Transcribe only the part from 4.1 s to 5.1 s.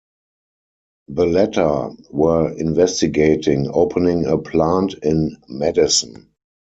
a plant